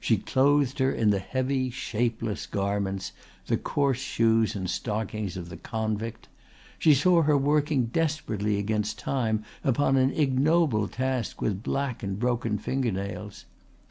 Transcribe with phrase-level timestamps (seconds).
[0.00, 3.12] She clothed her in the heavy shapeless garments,
[3.46, 6.28] the coarse shoes and stockings of the convict;
[6.78, 12.56] she saw her working desperately against time upon an ignoble task with black and broken
[12.56, 13.44] finger nails.